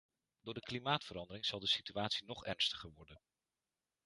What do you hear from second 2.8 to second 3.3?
worden.